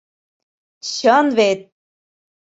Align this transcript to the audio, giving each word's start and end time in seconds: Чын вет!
Чын 0.89 1.27
вет! 1.37 1.61